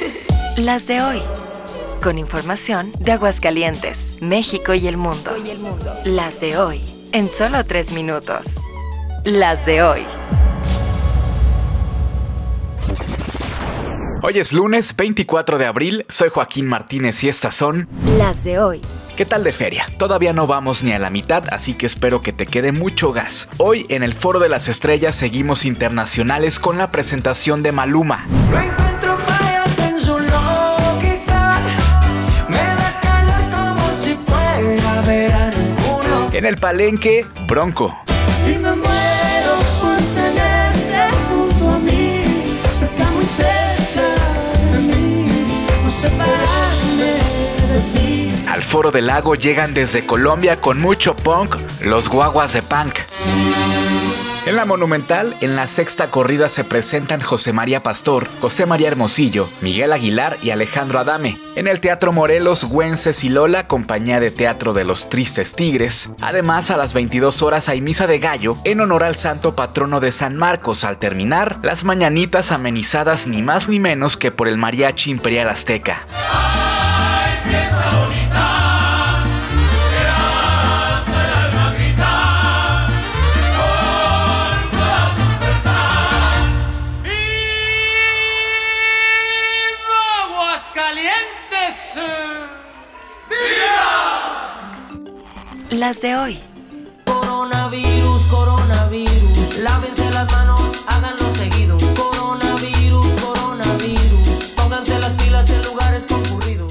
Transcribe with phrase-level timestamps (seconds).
[0.56, 1.22] Las de hoy.
[2.02, 5.32] Con información de Aguascalientes, México y el mundo.
[6.04, 6.82] Las de hoy.
[7.12, 8.60] En solo tres minutos.
[9.24, 10.00] Las de hoy.
[14.22, 17.88] Hoy es lunes 24 de abril, soy Joaquín Martínez y estas son
[18.18, 18.82] Las de hoy.
[19.16, 19.86] ¿Qué tal de feria?
[19.96, 23.48] Todavía no vamos ni a la mitad, así que espero que te quede mucho gas.
[23.58, 28.26] Hoy en el Foro de las Estrellas seguimos internacionales con la presentación de Maluma.
[36.38, 37.98] En el Palenque, Bronco.
[38.46, 42.22] Y me muero por tenerte junto a mí.
[42.72, 44.06] Cerca, muy cerca
[44.70, 45.26] de mí.
[45.82, 47.12] No separarme
[47.72, 48.44] de ti.
[48.46, 53.00] Al Foro del Lago llegan desde Colombia con mucho punk, los guaguas de punk.
[54.48, 59.46] En la Monumental, en la sexta corrida se presentan José María Pastor, José María Hermosillo,
[59.60, 61.36] Miguel Aguilar y Alejandro Adame.
[61.54, 66.08] En el Teatro Morelos, Güences y Lola, compañía de teatro de los Tristes Tigres.
[66.22, 70.12] Además, a las 22 horas hay misa de gallo en honor al santo patrono de
[70.12, 70.82] San Marcos.
[70.82, 76.06] Al terminar, las mañanitas amenizadas ni más ni menos que por el Mariachi Imperial Azteca.
[90.78, 91.98] Aguascalientes.
[95.70, 96.47] Las de hoy.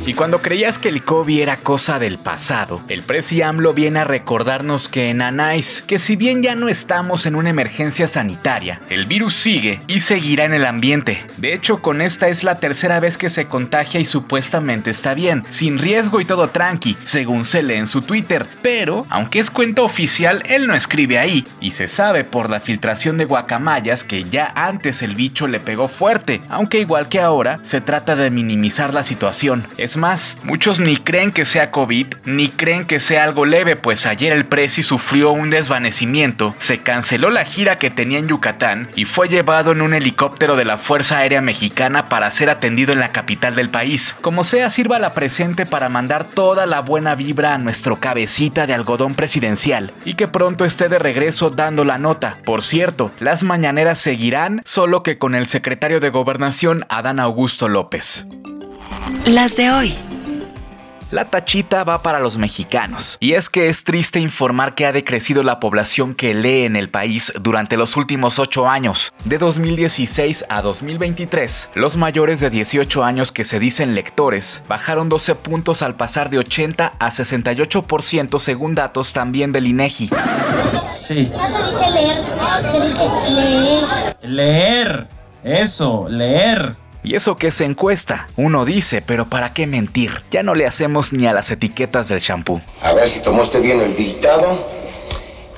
[0.07, 4.03] Y cuando creías que el COVID era cosa del pasado, el presi AMLO viene a
[4.05, 9.05] recordarnos que en Anais, que si bien ya no estamos en una emergencia sanitaria, el
[9.05, 11.25] virus sigue y seguirá en el ambiente.
[11.35, 15.43] De hecho, con esta es la tercera vez que se contagia y supuestamente está bien,
[15.49, 18.45] sin riesgo y todo tranqui, según se lee en su Twitter.
[18.61, 23.17] Pero, aunque es cuenta oficial, él no escribe ahí, y se sabe por la filtración
[23.17, 27.81] de guacamayas que ya antes el bicho le pegó fuerte, aunque igual que ahora, se
[27.81, 29.65] trata de minimizar la situación.
[29.97, 34.31] Más, muchos ni creen que sea COVID, ni creen que sea algo leve, pues ayer
[34.31, 39.27] el Prezi sufrió un desvanecimiento, se canceló la gira que tenía en Yucatán y fue
[39.27, 43.55] llevado en un helicóptero de la Fuerza Aérea Mexicana para ser atendido en la capital
[43.55, 44.15] del país.
[44.21, 48.73] Como sea, sirva la presente para mandar toda la buena vibra a nuestro cabecita de
[48.73, 52.37] algodón presidencial y que pronto esté de regreso dando la nota.
[52.45, 58.25] Por cierto, las mañaneras seguirán, solo que con el secretario de Gobernación, Adán Augusto López.
[59.27, 59.93] Las de hoy.
[61.11, 63.17] La tachita va para los mexicanos.
[63.19, 66.89] Y es que es triste informar que ha decrecido la población que lee en el
[66.89, 69.11] país durante los últimos 8 años.
[69.25, 75.35] De 2016 a 2023, los mayores de 18 años que se dicen lectores bajaron 12
[75.35, 80.09] puntos al pasar de 80 a 68% según datos también del INEGI.
[81.01, 81.29] Sí.
[81.35, 82.17] Ya se dije leer,
[83.29, 84.17] leer.
[84.21, 85.07] Leer.
[85.43, 86.86] Eso, leer.
[87.07, 90.23] Y eso que es encuesta, uno dice, pero ¿para qué mentir?
[90.29, 92.59] Ya no le hacemos ni a las etiquetas del champú.
[92.81, 94.67] A ver si tomaste bien el dictado.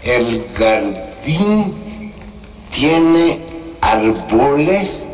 [0.03, 2.13] El jardín
[2.69, 3.39] tiene
[3.81, 5.07] árboles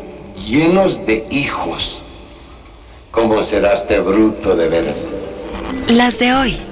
[0.46, 2.02] llenos de hijos.
[3.12, 5.08] ¿Cómo será este bruto de veras?
[5.88, 6.65] Las de hoy.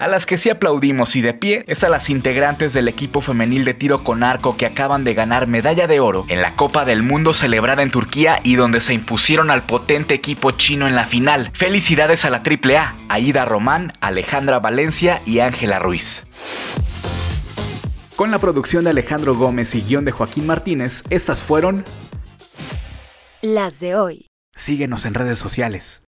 [0.00, 3.64] A las que sí aplaudimos y de pie es a las integrantes del equipo femenil
[3.64, 7.04] de tiro con arco que acaban de ganar medalla de oro en la Copa del
[7.04, 11.50] Mundo celebrada en Turquía y donde se impusieron al potente equipo chino en la final.
[11.54, 16.24] Felicidades a la AAA, Aida Román, Alejandra Valencia y Ángela Ruiz.
[18.16, 21.84] Con la producción de Alejandro Gómez y guion de Joaquín Martínez, estas fueron...
[23.42, 24.26] Las de hoy.
[24.56, 26.03] Síguenos en redes sociales.